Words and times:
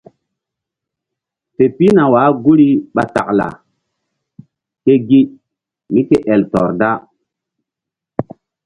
Fe 1.55 1.65
pihna 1.77 2.03
wah 2.13 2.29
guri 2.43 2.67
ɓa 2.95 3.03
taklaa 3.13 3.53
ke 4.83 4.93
gi 5.07 5.19
mí 5.91 6.01
ke 6.09 6.17
el 6.33 6.41
tɔr 6.51 6.69
da. 6.79 6.89